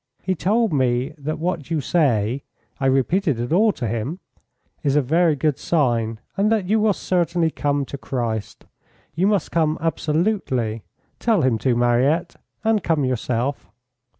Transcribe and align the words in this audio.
"He 0.23 0.33
told 0.33 0.73
me 0.73 1.13
that 1.19 1.37
what 1.37 1.69
you 1.69 1.79
say 1.79 2.41
(I 2.79 2.87
repeated 2.87 3.39
it 3.39 3.53
all 3.53 3.71
to 3.73 3.87
him) 3.87 4.17
is 4.81 4.95
a 4.95 5.01
very 5.03 5.35
good 5.35 5.59
sign, 5.59 6.19
and 6.35 6.51
that 6.51 6.67
you 6.67 6.79
will 6.79 6.93
certainly 6.93 7.51
come 7.51 7.85
to 7.85 7.99
Christ. 7.99 8.65
You 9.13 9.27
must 9.27 9.51
come 9.51 9.77
absolutely. 9.79 10.81
Tell 11.19 11.43
him 11.43 11.59
to, 11.59 11.75
Mariette, 11.75 12.35
and 12.63 12.81
come 12.81 13.05
yourself." 13.05 13.69